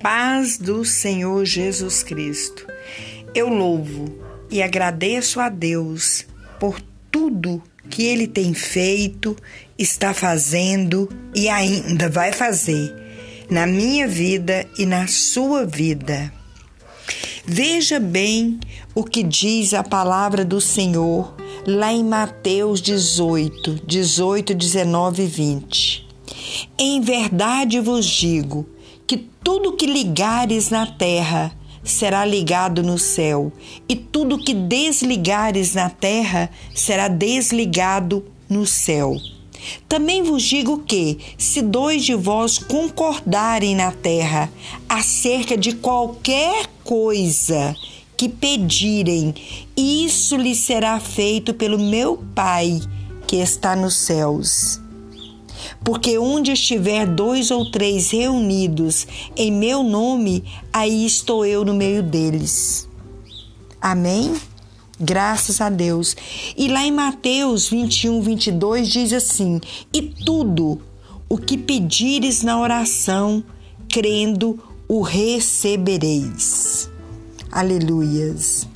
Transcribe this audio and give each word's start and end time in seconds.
paz 0.00 0.56
do 0.56 0.82
Senhor 0.82 1.44
Jesus 1.44 2.02
Cristo. 2.02 2.66
Eu 3.34 3.48
louvo 3.48 4.18
e 4.50 4.62
agradeço 4.62 5.38
a 5.38 5.50
Deus 5.50 6.26
por 6.58 6.80
tudo 7.10 7.62
que 7.90 8.04
Ele 8.04 8.26
tem 8.26 8.54
feito, 8.54 9.36
está 9.78 10.14
fazendo 10.14 11.08
e 11.34 11.48
ainda 11.48 12.08
vai 12.08 12.32
fazer 12.32 12.94
na 13.50 13.66
minha 13.66 14.08
vida 14.08 14.66
e 14.78 14.86
na 14.86 15.06
sua 15.06 15.66
vida. 15.66 16.32
Veja 17.44 18.00
bem 18.00 18.58
o 18.94 19.04
que 19.04 19.22
diz 19.22 19.74
a 19.74 19.82
palavra 19.82 20.44
do 20.44 20.60
Senhor 20.60 21.34
lá 21.66 21.92
em 21.92 22.04
Mateus 22.04 22.80
18, 22.80 23.82
18, 23.86 24.54
19 24.54 25.22
e 25.22 25.26
20. 25.26 26.08
Em 26.78 27.00
verdade 27.00 27.80
vos 27.80 28.06
digo 28.06 28.66
tudo 29.42 29.76
que 29.76 29.86
ligares 29.86 30.70
na 30.70 30.86
terra 30.86 31.52
será 31.82 32.24
ligado 32.24 32.82
no 32.82 32.98
céu, 32.98 33.52
e 33.88 33.96
tudo 33.96 34.38
que 34.38 34.52
desligares 34.52 35.74
na 35.74 35.88
terra 35.88 36.50
será 36.74 37.08
desligado 37.08 38.24
no 38.48 38.66
céu. 38.66 39.16
Também 39.88 40.22
vos 40.22 40.42
digo 40.42 40.78
que, 40.78 41.18
se 41.36 41.62
dois 41.62 42.04
de 42.04 42.14
vós 42.14 42.58
concordarem 42.58 43.74
na 43.74 43.92
terra 43.92 44.50
acerca 44.88 45.56
de 45.56 45.72
qualquer 45.72 46.66
coisa 46.84 47.74
que 48.16 48.28
pedirem, 48.28 49.34
isso 49.76 50.36
lhes 50.36 50.58
será 50.58 50.98
feito 51.00 51.54
pelo 51.54 51.78
meu 51.78 52.22
Pai 52.34 52.80
que 53.26 53.36
está 53.36 53.76
nos 53.76 53.96
céus. 53.96 54.80
Porque 55.84 56.18
onde 56.18 56.52
estiver 56.52 57.06
dois 57.06 57.50
ou 57.50 57.70
três 57.70 58.10
reunidos 58.10 59.06
em 59.36 59.52
meu 59.52 59.82
nome, 59.82 60.44
aí 60.72 61.04
estou 61.04 61.44
eu 61.44 61.64
no 61.64 61.74
meio 61.74 62.02
deles. 62.02 62.88
Amém? 63.80 64.34
Graças 65.00 65.60
a 65.60 65.70
Deus. 65.70 66.14
E 66.56 66.68
lá 66.68 66.84
em 66.84 66.92
Mateus 66.92 67.68
21, 67.68 68.20
22 68.20 68.88
diz 68.88 69.12
assim: 69.12 69.60
E 69.92 70.02
tudo 70.02 70.80
o 71.28 71.38
que 71.38 71.56
pedires 71.56 72.42
na 72.42 72.60
oração, 72.60 73.42
crendo, 73.88 74.58
o 74.86 75.00
recebereis. 75.00 76.90
Aleluias. 77.50 78.68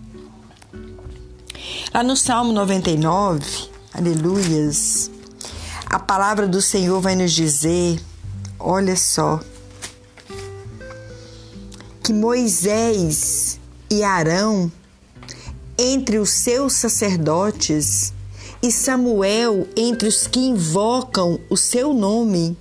Lá 1.92 2.02
no 2.02 2.16
Salmo 2.16 2.52
99, 2.52 3.44
aleluias, 3.92 5.10
a 5.94 5.98
palavra 6.00 6.48
do 6.48 6.60
Senhor 6.60 7.00
vai 7.00 7.14
nos 7.14 7.32
dizer: 7.32 8.00
olha 8.58 8.96
só, 8.96 9.38
que 12.02 12.12
Moisés 12.12 13.60
e 13.88 14.02
Arão, 14.02 14.72
entre 15.78 16.18
os 16.18 16.30
seus 16.30 16.72
sacerdotes, 16.72 18.12
e 18.60 18.72
Samuel, 18.72 19.68
entre 19.76 20.08
os 20.08 20.26
que 20.26 20.40
invocam 20.40 21.38
o 21.48 21.56
seu 21.56 21.94
nome, 21.94 22.58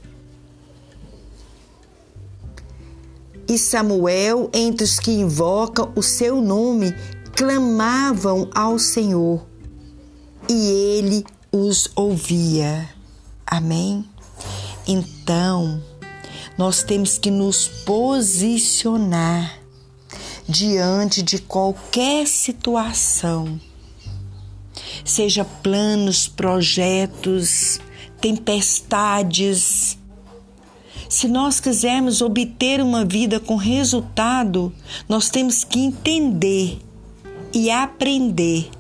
e 3.48 3.58
Samuel, 3.58 4.48
entre 4.54 4.84
os 4.84 5.00
que 5.00 5.10
invocam 5.10 5.92
o 5.96 6.04
seu 6.04 6.40
nome, 6.40 6.94
clamavam 7.36 8.48
ao 8.54 8.78
Senhor, 8.78 9.44
e 10.48 10.70
ele 10.70 11.26
os 11.52 11.90
ouvia. 11.96 12.94
Amém? 13.56 14.04
Então, 14.88 15.80
nós 16.58 16.82
temos 16.82 17.20
que 17.20 17.30
nos 17.30 17.68
posicionar 17.68 19.60
diante 20.50 21.22
de 21.22 21.38
qualquer 21.38 22.26
situação, 22.26 23.62
seja 25.06 25.46
planos, 25.46 26.28
projetos, 26.28 27.80
tempestades. 28.20 30.00
Se 31.08 31.28
nós 31.28 31.60
quisermos 31.60 32.24
obter 32.24 32.82
uma 32.82 33.06
vida 33.06 33.40
com 33.40 33.56
resultado, 33.56 34.74
nós 35.08 35.30
temos 35.30 35.64
que 35.64 35.80
entender 35.80 36.80
e 37.54 37.70
aprender 37.70 38.72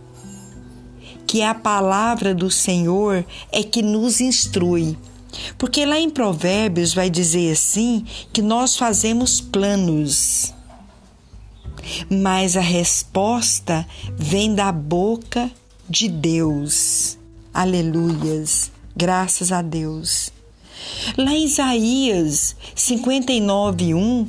que 1.28 1.42
a 1.42 1.54
palavra 1.54 2.34
do 2.34 2.50
Senhor 2.50 3.26
é 3.52 3.64
que 3.64 3.82
nos 3.82 4.22
instrui. 4.22 4.98
Porque 5.58 5.86
lá 5.86 6.00
em 6.00 6.10
Provérbios 6.10 6.94
vai 6.94 7.10
dizer 7.10 7.52
assim 7.52 8.06
que 8.32 8.42
nós 8.42 8.78
fazemos 8.78 9.42
planos, 9.42 10.54
mas 12.10 12.56
a 12.56 12.62
resposta 12.62 13.86
vem 14.16 14.54
da 14.54 14.72
boca 14.72 15.50
de 15.90 16.08
Deus. 16.08 17.18
Aleluias, 17.54 18.72
graças 18.96 19.52
a 19.52 19.62
Deus. 19.62 20.32
Lá 21.18 21.32
em 21.34 21.46
Isaías 21.46 22.56
59, 22.76 23.94
1, 23.94 24.28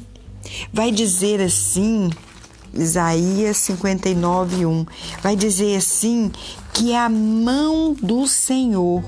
vai 0.72 0.90
dizer 0.90 1.40
assim: 1.40 2.10
Isaías 2.76 3.56
59, 3.58 4.66
1. 4.66 4.86
Vai 5.22 5.36
dizer 5.36 5.76
assim 5.76 6.30
que 6.72 6.94
a 6.94 7.08
mão 7.08 7.94
do 7.94 8.26
Senhor, 8.26 9.04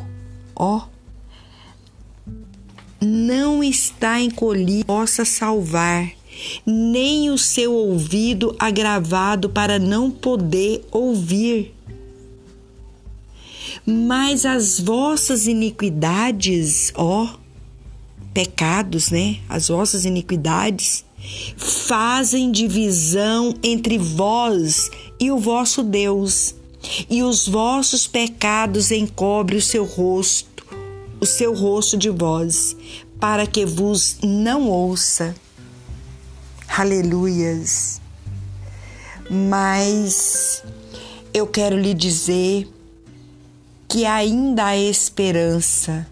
ó, 0.54 0.82
não 3.00 3.62
está 3.62 4.20
encolhida, 4.20 4.84
possa 4.84 5.24
salvar, 5.24 6.10
nem 6.64 7.30
o 7.30 7.38
seu 7.38 7.72
ouvido 7.72 8.54
agravado 8.58 9.50
para 9.50 9.78
não 9.78 10.10
poder 10.10 10.86
ouvir. 10.90 11.74
Mas 13.84 14.44
as 14.44 14.80
vossas 14.80 15.46
iniquidades, 15.46 16.92
ó, 16.94 17.36
pecados, 18.34 19.10
né? 19.10 19.38
As 19.48 19.68
vossas 19.68 20.04
iniquidades 20.04 21.05
fazem 21.56 22.50
divisão 22.50 23.54
entre 23.62 23.98
vós 23.98 24.90
e 25.18 25.30
o 25.30 25.38
vosso 25.38 25.82
Deus, 25.82 26.54
e 27.10 27.22
os 27.22 27.48
vossos 27.48 28.06
pecados 28.06 28.90
encobre 28.90 29.56
o 29.56 29.62
seu 29.62 29.84
rosto, 29.84 30.66
o 31.20 31.26
seu 31.26 31.54
rosto 31.54 31.96
de 31.96 32.10
vós, 32.10 32.76
para 33.18 33.46
que 33.46 33.64
vos 33.64 34.18
não 34.22 34.68
ouça. 34.68 35.34
Aleluias. 36.68 38.00
Mas 39.30 40.62
eu 41.32 41.46
quero 41.46 41.78
lhe 41.78 41.94
dizer 41.94 42.68
que 43.88 44.04
ainda 44.04 44.66
há 44.66 44.76
esperança. 44.76 46.06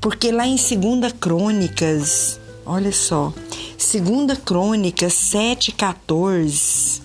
Porque 0.00 0.32
lá 0.32 0.46
em 0.46 0.56
2 0.56 1.12
Crônicas, 1.20 2.39
olha 2.70 2.92
só, 2.92 3.32
2 3.76 4.38
Crônicas 4.44 5.12
7,14. 5.12 7.02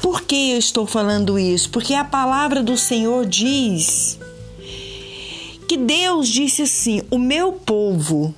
Por 0.00 0.22
que 0.22 0.52
eu 0.52 0.58
estou 0.58 0.86
falando 0.86 1.38
isso? 1.38 1.68
Porque 1.70 1.94
a 1.94 2.04
palavra 2.04 2.62
do 2.62 2.76
Senhor 2.76 3.26
diz 3.26 4.18
que 5.68 5.76
Deus 5.76 6.28
disse 6.28 6.62
assim: 6.62 7.02
O 7.10 7.18
meu 7.18 7.52
povo 7.52 8.34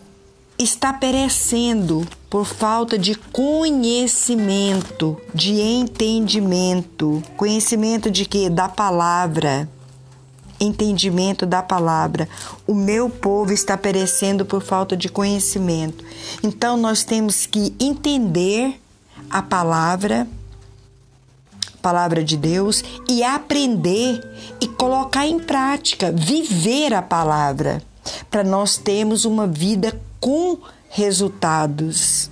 está 0.59 0.93
perecendo 0.93 2.07
por 2.31 2.47
falta 2.47 2.99
de 2.99 3.15
conhecimento, 3.15 5.21
de 5.35 5.61
entendimento. 5.61 7.23
Conhecimento 7.37 8.11
de 8.11 8.25
quê? 8.25 8.49
Da 8.49 8.69
palavra. 8.69 9.69
Entendimento 10.65 11.45
da 11.45 11.61
palavra. 11.61 12.29
O 12.69 12.73
meu 12.73 13.11
povo 13.11 13.53
está 13.53 13.77
perecendo 13.77 14.45
por 14.45 14.63
falta 14.63 14.97
de 14.97 15.09
conhecimento. 15.09 16.05
Então 16.41 16.77
nós 16.77 17.03
temos 17.03 17.47
que 17.47 17.75
entender 17.81 18.81
a 19.29 19.43
palavra, 19.43 20.25
palavra 21.83 22.23
de 22.23 22.37
Deus 22.37 22.85
e 23.09 23.25
aprender 23.25 24.21
e 24.61 24.69
colocar 24.69 25.27
em 25.27 25.41
prática, 25.41 26.13
viver 26.13 26.95
a 26.95 27.03
palavra, 27.03 27.83
para 28.31 28.45
nós 28.45 28.77
termos 28.77 29.25
uma 29.25 29.49
vida 29.49 30.01
com 30.21 30.59
resultados. 30.89 32.31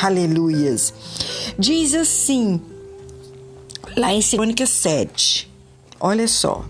Aleluias. 0.00 0.94
Diz 1.58 1.92
assim, 1.92 2.62
lá 3.94 4.10
em 4.14 4.22
Crônicas 4.22 4.70
7, 4.70 5.52
olha 6.00 6.26
só. 6.26 6.64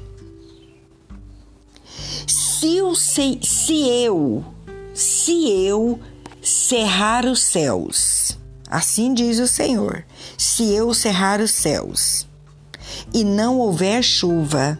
Se, 2.58 2.76
eu, 2.76 2.94
se, 2.94 3.38
se 3.42 3.88
eu, 3.88 4.44
se 4.92 5.48
eu 5.48 6.00
cerrar 6.42 7.24
os 7.24 7.40
céus, 7.40 8.36
assim 8.68 9.14
diz 9.14 9.38
o 9.38 9.46
Senhor, 9.46 10.04
se 10.36 10.72
eu 10.74 10.92
cerrar 10.92 11.40
os 11.40 11.52
céus 11.52 12.26
e 13.14 13.22
não 13.22 13.60
houver 13.60 14.02
chuva, 14.02 14.76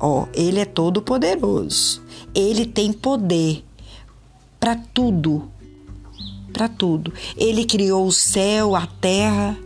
ó, 0.00 0.26
ele 0.32 0.60
é 0.60 0.64
todo 0.64 1.02
poderoso. 1.02 2.02
Ele 2.34 2.64
tem 2.64 2.94
poder 2.94 3.62
para 4.58 4.76
tudo 4.76 5.50
para 6.52 6.68
tudo. 6.68 7.12
Ele 7.36 7.64
criou 7.64 8.06
o 8.06 8.12
céu, 8.12 8.74
a 8.74 8.86
terra. 8.86 9.56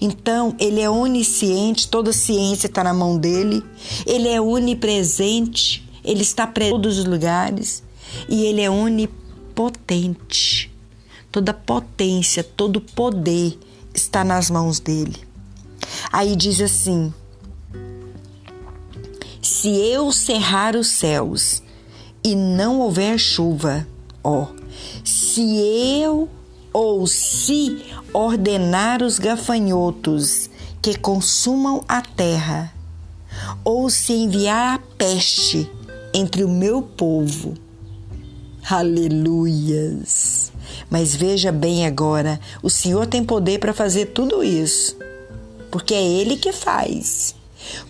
Então, 0.00 0.54
ele 0.60 0.80
é 0.80 0.90
onisciente, 0.90 1.88
toda 1.88 2.12
ciência 2.12 2.66
está 2.66 2.84
na 2.84 2.92
mão 2.92 3.16
dele. 3.16 3.62
Ele 4.04 4.28
é 4.28 4.40
onipresente, 4.40 5.81
ele 6.04 6.22
está 6.22 6.50
em 6.60 6.70
todos 6.70 6.98
os 6.98 7.04
lugares. 7.04 7.82
E 8.28 8.44
ele 8.44 8.60
é 8.60 8.70
onipotente. 8.70 10.70
Toda 11.30 11.54
potência, 11.54 12.44
todo 12.44 12.80
poder 12.80 13.58
está 13.94 14.24
nas 14.24 14.50
mãos 14.50 14.80
dele. 14.80 15.16
Aí 16.12 16.36
diz 16.36 16.60
assim: 16.60 17.12
Se 19.40 19.68
eu 19.68 20.12
cerrar 20.12 20.76
os 20.76 20.88
céus 20.88 21.62
e 22.22 22.34
não 22.34 22.80
houver 22.80 23.18
chuva, 23.18 23.86
ó, 24.22 24.48
se 25.04 25.56
eu 26.00 26.28
ou 26.72 27.06
se 27.06 27.82
ordenar 28.12 29.02
os 29.02 29.18
gafanhotos 29.18 30.50
que 30.80 30.98
consumam 30.98 31.84
a 31.86 32.02
terra, 32.02 32.72
ou 33.64 33.88
se 33.88 34.12
enviar 34.12 34.76
a 34.76 34.78
peste 34.96 35.70
entre 36.14 36.44
o 36.44 36.48
meu 36.48 36.82
povo. 36.82 37.54
Aleluias! 38.68 40.52
Mas 40.88 41.14
veja 41.14 41.50
bem 41.50 41.86
agora, 41.86 42.38
o 42.62 42.70
Senhor 42.70 43.06
tem 43.06 43.24
poder 43.24 43.58
para 43.58 43.74
fazer 43.74 44.06
tudo 44.06 44.44
isso, 44.44 44.96
porque 45.70 45.94
é 45.94 46.02
Ele 46.02 46.36
que 46.36 46.52
faz. 46.52 47.34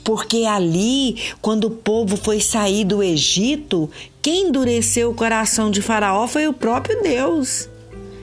Porque 0.05 0.45
ali, 0.45 1.17
quando 1.41 1.65
o 1.65 1.71
povo 1.71 2.17
foi 2.17 2.41
sair 2.41 2.85
do 2.85 3.03
Egito, 3.03 3.91
quem 4.21 4.49
endureceu 4.49 5.11
o 5.11 5.15
coração 5.15 5.71
de 5.71 5.83
Faraó 5.83 6.27
foi 6.27 6.47
o 6.47 6.53
próprio 6.53 7.03
Deus. 7.03 7.69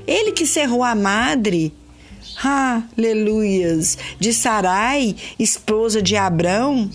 Ele 0.08 0.32
que 0.32 0.46
cerrou 0.46 0.84
a 0.84 0.96
madre. 0.96 1.74
Aleluias! 2.42 3.98
De 4.20 4.34
Sarai, 4.34 5.16
esposa 5.38 6.02
de 6.02 6.16
Abrão. 6.16 6.90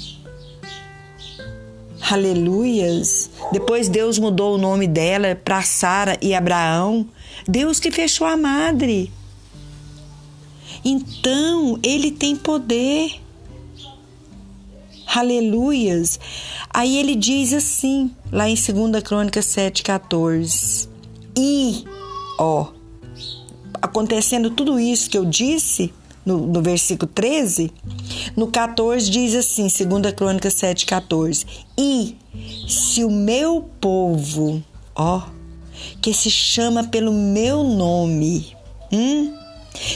Aleluias! 2.11 3.31
Depois 3.51 3.89
Deus 3.89 4.19
mudou 4.19 4.55
o 4.55 4.59
nome 4.59 4.87
dela 4.87 5.35
para 5.35 5.63
Sara 5.63 6.19
e 6.21 6.35
Abraão. 6.35 7.09
Deus 7.49 7.81
que 7.81 7.91
fechou 7.91 8.27
a 8.27 8.37
madre. 8.37 9.11
Então, 10.85 11.79
ele 11.83 12.11
tem 12.11 12.37
poder. 12.37 13.21
Aleluias. 15.07 16.21
Aí 16.69 16.99
ele 16.99 17.15
diz 17.15 17.55
assim, 17.55 18.11
lá 18.31 18.49
em 18.49 18.55
2 18.55 19.03
Crônica 19.03 19.41
7,14. 19.41 20.89
E, 21.37 21.85
ó, 22.39 22.69
acontecendo 23.81 24.51
tudo 24.51 24.79
isso 24.79 25.09
que 25.09 25.17
eu 25.17 25.25
disse 25.25 25.93
no, 26.25 26.39
no 26.39 26.63
versículo 26.63 27.11
13, 27.13 27.73
no 28.37 28.49
14 28.49 29.11
diz 29.11 29.35
assim, 29.35 29.67
2 29.67 30.13
Crônica 30.15 30.49
7,14. 30.49 31.47
E 31.77 32.17
se 32.69 33.05
o 33.05 33.11
meu 33.11 33.69
povo, 33.81 34.63
ó, 34.95 35.23
que 36.01 36.15
se 36.15 36.31
chama 36.31 36.85
pelo 36.85 37.13
meu 37.13 37.63
nome, 37.63 38.57
hum, 38.93 39.35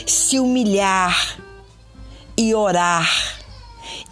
se 0.06 0.38
humilhar 0.38 1.38
e 2.36 2.54
orar 2.54 3.38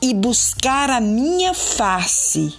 e 0.00 0.12
buscar 0.12 0.90
a 0.90 1.00
minha 1.00 1.54
face 1.54 2.54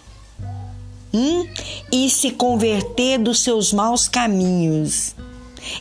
hum? 1.14 1.48
e 1.92 2.10
se 2.10 2.32
converter 2.32 3.20
dos 3.20 3.40
seus 3.40 3.74
maus 3.74 4.08
caminhos, 4.08 5.16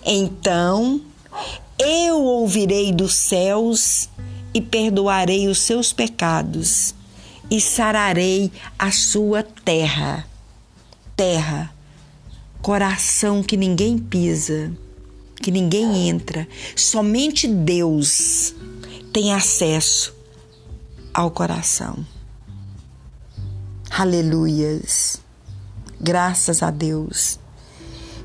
então 0.05 1.01
eu 1.79 2.21
ouvirei 2.23 2.93
dos 2.93 3.15
céus 3.15 4.09
e 4.55 4.61
perdoarei 4.61 5.49
os 5.49 5.61
seus 5.61 5.93
pecados 5.93 6.95
e 7.51 7.61
sararei 7.61 8.51
a 8.79 8.91
sua 8.91 9.43
terra. 9.43 10.27
Terra, 11.15 11.73
coração 12.61 13.43
que 13.43 13.57
ninguém 13.57 13.99
pisa, 13.99 14.73
que 15.37 15.51
ninguém 15.51 16.09
entra, 16.09 16.49
somente 16.75 17.47
Deus 17.47 18.55
tem 19.13 19.33
acesso 19.33 20.15
ao 21.13 21.31
coração. 21.31 22.05
Aleluias. 23.91 25.21
Graças 25.99 26.63
a 26.63 26.71
Deus. 26.71 27.39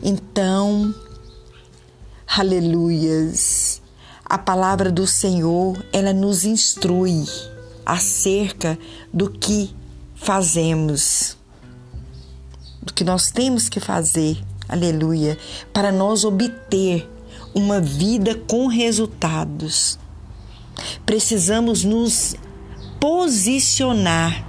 Então, 0.03 0.93
aleluias. 2.37 3.81
A 4.23 4.37
palavra 4.37 4.89
do 4.89 5.05
Senhor, 5.05 5.83
ela 5.91 6.13
nos 6.13 6.45
instrui 6.45 7.25
acerca 7.85 8.79
do 9.13 9.29
que 9.29 9.75
fazemos, 10.15 11.37
do 12.81 12.93
que 12.93 13.03
nós 13.03 13.29
temos 13.31 13.67
que 13.67 13.81
fazer, 13.81 14.41
aleluia, 14.69 15.37
para 15.73 15.91
nós 15.91 16.23
obter 16.23 17.09
uma 17.53 17.81
vida 17.81 18.35
com 18.35 18.67
resultados. 18.67 19.99
Precisamos 21.05 21.83
nos 21.83 22.35
posicionar. 22.97 24.47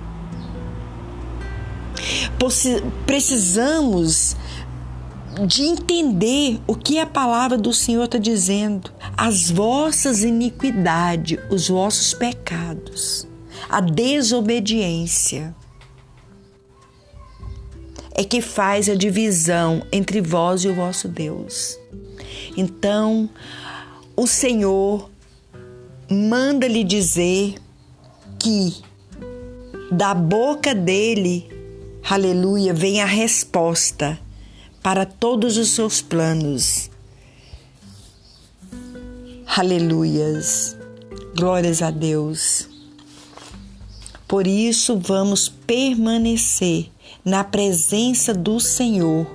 Precisamos 3.04 4.36
de 5.46 5.62
entender 5.62 6.60
o 6.66 6.74
que 6.74 6.98
a 6.98 7.06
palavra 7.06 7.56
do 7.56 7.72
Senhor 7.72 8.04
está 8.04 8.18
dizendo. 8.18 8.92
As 9.16 9.50
vossas 9.50 10.22
iniquidades, 10.22 11.38
os 11.50 11.68
vossos 11.68 12.12
pecados, 12.12 13.26
a 13.68 13.80
desobediência 13.80 15.54
é 18.14 18.24
que 18.24 18.42
faz 18.42 18.88
a 18.88 18.94
divisão 18.94 19.86
entre 19.90 20.20
vós 20.20 20.64
e 20.64 20.68
o 20.68 20.74
vosso 20.74 21.08
Deus. 21.08 21.78
Então, 22.56 23.28
o 24.14 24.26
Senhor 24.26 25.10
manda 26.10 26.68
lhe 26.68 26.84
dizer 26.84 27.54
que 28.38 28.82
da 29.90 30.12
boca 30.12 30.74
dele, 30.74 31.48
aleluia, 32.08 32.74
vem 32.74 33.00
a 33.00 33.06
resposta 33.06 34.18
para 34.82 35.06
todos 35.06 35.56
os 35.56 35.70
seus 35.70 36.02
planos. 36.02 36.90
Aleluias. 39.46 40.76
Glórias 41.36 41.82
a 41.82 41.90
Deus. 41.90 42.68
Por 44.26 44.46
isso 44.46 44.98
vamos 44.98 45.48
permanecer 45.48 46.90
na 47.24 47.44
presença 47.44 48.32
do 48.34 48.58
Senhor, 48.58 49.26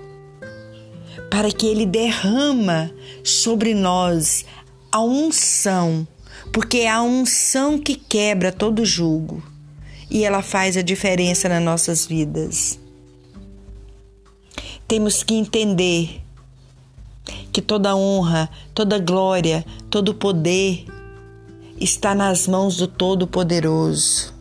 para 1.29 1.51
que 1.51 1.67
ele 1.67 1.85
derrama 1.85 2.91
sobre 3.23 3.73
nós 3.73 4.45
a 4.91 5.01
unção 5.01 6.07
porque 6.51 6.79
é 6.79 6.89
a 6.89 7.01
unção 7.01 7.77
que 7.77 7.95
quebra 7.95 8.51
todo 8.51 8.85
julgo 8.85 9.43
e 10.09 10.23
ela 10.23 10.41
faz 10.41 10.77
a 10.77 10.81
diferença 10.81 11.49
nas 11.49 11.61
nossas 11.61 12.05
vidas. 12.05 12.79
Temos 14.87 15.21
que 15.21 15.33
entender 15.33 16.21
que 17.51 17.61
toda 17.61 17.93
honra, 17.93 18.49
toda 18.73 18.97
glória, 18.97 19.65
todo 19.89 20.13
poder 20.13 20.85
está 21.77 22.15
nas 22.15 22.47
mãos 22.47 22.77
do 22.77 22.87
Todo-Poderoso. 22.87 24.33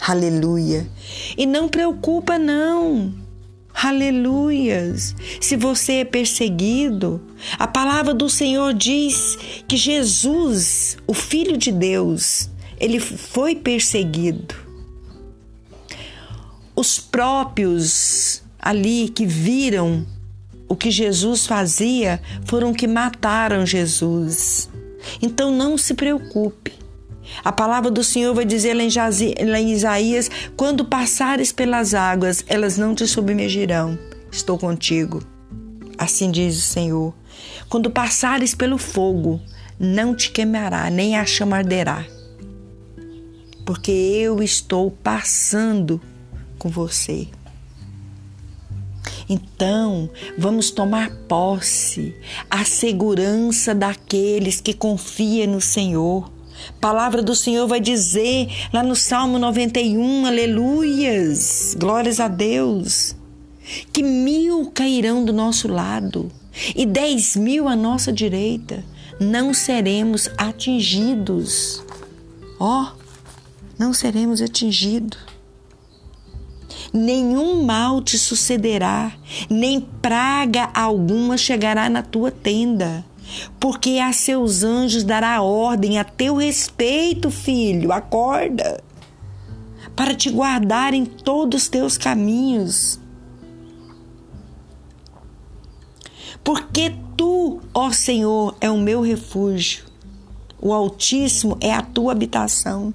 Aleluia. 0.00 0.88
E 1.36 1.46
não 1.46 1.68
preocupa 1.68 2.38
não. 2.38 3.12
Aleluias! 3.74 5.16
Se 5.40 5.56
você 5.56 5.94
é 5.94 6.04
perseguido, 6.04 7.20
a 7.58 7.66
palavra 7.66 8.12
do 8.12 8.28
Senhor 8.28 8.74
diz 8.74 9.36
que 9.66 9.76
Jesus, 9.76 10.96
o 11.06 11.14
Filho 11.14 11.56
de 11.56 11.72
Deus, 11.72 12.50
ele 12.78 13.00
foi 13.00 13.54
perseguido. 13.54 14.54
Os 16.76 16.98
próprios 16.98 18.42
ali 18.60 19.08
que 19.08 19.26
viram 19.26 20.06
o 20.68 20.76
que 20.76 20.90
Jesus 20.90 21.46
fazia 21.46 22.20
foram 22.44 22.72
que 22.72 22.86
mataram 22.86 23.66
Jesus. 23.66 24.68
Então 25.20 25.50
não 25.50 25.76
se 25.76 25.94
preocupe. 25.94 26.72
A 27.44 27.52
palavra 27.52 27.90
do 27.90 28.02
Senhor 28.04 28.34
vai 28.34 28.44
dizer 28.44 28.74
lá 28.74 29.58
em 29.60 29.72
Isaías: 29.72 30.30
quando 30.56 30.84
passares 30.84 31.52
pelas 31.52 31.94
águas, 31.94 32.44
elas 32.46 32.76
não 32.76 32.94
te 32.94 33.06
submergirão. 33.06 33.98
Estou 34.30 34.58
contigo. 34.58 35.22
Assim 35.98 36.30
diz 36.30 36.56
o 36.56 36.62
Senhor. 36.62 37.14
Quando 37.68 37.90
passares 37.90 38.54
pelo 38.54 38.78
fogo, 38.78 39.40
não 39.78 40.14
te 40.14 40.30
queimará, 40.30 40.90
nem 40.90 41.16
a 41.16 41.24
chama 41.24 41.56
arderá. 41.56 42.04
Porque 43.64 43.90
eu 43.90 44.42
estou 44.42 44.90
passando 44.90 46.00
com 46.58 46.68
você. 46.68 47.28
Então, 49.32 50.10
vamos 50.36 50.72
tomar 50.72 51.08
posse, 51.28 52.16
a 52.50 52.64
segurança 52.64 53.72
daqueles 53.72 54.60
que 54.60 54.74
confiam 54.74 55.52
no 55.52 55.60
Senhor. 55.60 56.28
Palavra 56.80 57.22
do 57.22 57.36
Senhor 57.36 57.68
vai 57.68 57.78
dizer 57.78 58.48
lá 58.72 58.82
no 58.82 58.96
Salmo 58.96 59.38
91, 59.38 60.26
aleluias, 60.26 61.76
glórias 61.78 62.18
a 62.18 62.26
Deus, 62.26 63.14
que 63.92 64.02
mil 64.02 64.68
cairão 64.72 65.24
do 65.24 65.32
nosso 65.32 65.68
lado 65.68 66.28
e 66.74 66.84
dez 66.84 67.36
mil 67.36 67.68
à 67.68 67.76
nossa 67.76 68.12
direita, 68.12 68.82
não 69.20 69.54
seremos 69.54 70.28
atingidos. 70.36 71.84
Ó, 72.58 72.82
oh, 72.82 72.88
não 73.78 73.94
seremos 73.94 74.42
atingidos. 74.42 75.29
Nenhum 76.92 77.62
mal 77.62 78.02
te 78.02 78.18
sucederá, 78.18 79.12
nem 79.48 79.80
praga 79.80 80.70
alguma 80.74 81.36
chegará 81.36 81.88
na 81.88 82.02
tua 82.02 82.30
tenda 82.30 83.04
porque 83.58 83.98
a 83.98 84.12
seus 84.12 84.62
anjos 84.62 85.04
dará 85.04 85.42
ordem 85.42 85.98
a 85.98 86.04
teu 86.04 86.36
respeito, 86.36 87.30
filho. 87.30 87.92
Acorda, 87.92 88.82
para 89.94 90.14
te 90.14 90.30
guardar 90.30 90.94
em 90.94 91.04
todos 91.04 91.62
os 91.62 91.68
teus 91.68 91.98
caminhos. 91.98 92.98
Porque 96.42 96.94
tu, 97.16 97.60
ó 97.74 97.90
Senhor, 97.90 98.56
é 98.60 98.70
o 98.70 98.78
meu 98.78 99.02
refúgio, 99.02 99.84
o 100.60 100.72
Altíssimo 100.72 101.56
é 101.60 101.72
a 101.72 101.82
tua 101.82 102.12
habitação. 102.12 102.94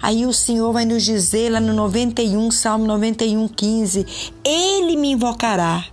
Aí 0.00 0.26
o 0.26 0.32
Senhor 0.32 0.72
vai 0.72 0.84
nos 0.84 1.04
dizer 1.04 1.50
lá 1.50 1.60
no 1.60 1.72
91, 1.72 2.50
Salmo 2.50 2.86
91, 2.86 3.48
15: 3.48 4.06
Ele 4.44 4.96
me 4.96 5.12
invocará 5.12 5.84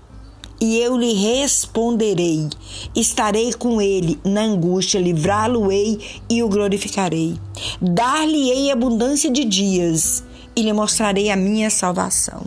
e 0.63 0.79
eu 0.79 0.97
lhe 0.97 1.13
responderei. 1.13 2.49
Estarei 2.95 3.51
com 3.53 3.81
ele 3.81 4.17
na 4.23 4.43
angústia, 4.43 4.97
livrá-lo-ei 4.97 6.21
e 6.29 6.41
o 6.41 6.47
glorificarei. 6.47 7.37
Dar-lhe-ei 7.81 8.71
abundância 8.71 9.29
de 9.29 9.43
dias 9.43 10.23
e 10.55 10.61
lhe 10.61 10.71
mostrarei 10.71 11.29
a 11.29 11.35
minha 11.35 11.69
salvação. 11.69 12.45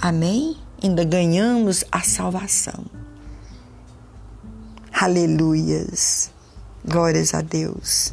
Amém? 0.00 0.56
Ainda 0.82 1.04
ganhamos 1.04 1.84
a 1.92 2.00
salvação. 2.00 2.84
Aleluias. 4.92 6.30
Glórias 6.84 7.34
a 7.34 7.40
Deus. 7.40 8.12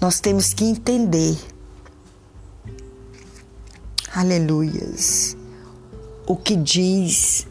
Nós 0.00 0.20
temos 0.20 0.52
que 0.52 0.64
entender. 0.64 1.38
Aleluias 4.14 5.36
o 6.26 6.36
que 6.36 6.56
diz 6.56 7.46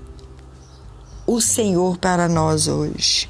o 1.27 1.39
Senhor 1.39 1.97
para 1.97 2.27
nós 2.27 2.67
hoje. 2.67 3.29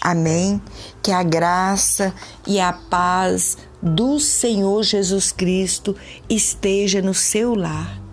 Amém? 0.00 0.60
Que 1.02 1.10
a 1.10 1.22
graça 1.22 2.14
e 2.46 2.60
a 2.60 2.72
paz 2.72 3.56
do 3.80 4.20
Senhor 4.20 4.82
Jesus 4.82 5.32
Cristo 5.32 5.96
esteja 6.28 7.00
no 7.00 7.14
seu 7.14 7.54
lar 7.54 8.03